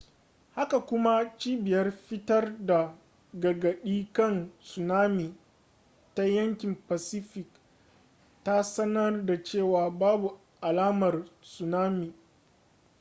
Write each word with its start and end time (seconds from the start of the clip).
haka 0.55 0.79
kuma 0.79 1.31
cibiyar 1.39 1.91
fitar 1.91 2.57
da 2.65 2.93
gargaɗi 3.33 4.09
kan 4.13 4.51
tsunami 4.59 5.35
ta 6.15 6.23
yankin 6.23 6.75
pacific 6.87 7.45
ta 8.43 8.63
sanar 8.63 9.25
da 9.25 9.43
cewa 9.43 9.89
babu 9.89 10.37
alamar 10.61 11.25
tsunami 11.41 12.13